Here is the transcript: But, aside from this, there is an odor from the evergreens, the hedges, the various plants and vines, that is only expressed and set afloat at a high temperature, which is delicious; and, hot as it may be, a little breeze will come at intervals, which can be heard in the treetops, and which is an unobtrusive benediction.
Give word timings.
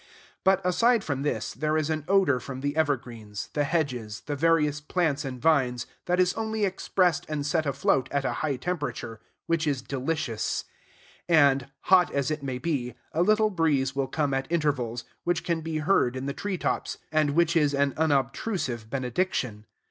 But, 0.43 0.61
aside 0.65 1.03
from 1.03 1.21
this, 1.21 1.53
there 1.53 1.77
is 1.77 1.91
an 1.91 2.05
odor 2.07 2.39
from 2.39 2.61
the 2.61 2.75
evergreens, 2.75 3.49
the 3.53 3.65
hedges, 3.65 4.21
the 4.21 4.35
various 4.35 4.81
plants 4.81 5.23
and 5.23 5.39
vines, 5.39 5.85
that 6.05 6.19
is 6.19 6.33
only 6.33 6.65
expressed 6.65 7.23
and 7.29 7.45
set 7.45 7.67
afloat 7.67 8.09
at 8.11 8.25
a 8.25 8.31
high 8.41 8.55
temperature, 8.55 9.19
which 9.45 9.67
is 9.67 9.83
delicious; 9.83 10.65
and, 11.29 11.69
hot 11.81 12.11
as 12.15 12.31
it 12.31 12.41
may 12.41 12.57
be, 12.57 12.95
a 13.11 13.21
little 13.21 13.51
breeze 13.51 13.95
will 13.95 14.07
come 14.07 14.33
at 14.33 14.47
intervals, 14.51 15.03
which 15.23 15.43
can 15.43 15.61
be 15.61 15.77
heard 15.77 16.15
in 16.15 16.25
the 16.25 16.33
treetops, 16.33 16.97
and 17.11 17.35
which 17.35 17.55
is 17.55 17.75
an 17.75 17.93
unobtrusive 17.95 18.89
benediction. 18.89 19.67